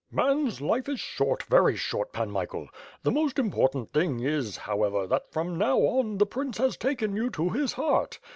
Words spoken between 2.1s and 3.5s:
Pan Michael. The most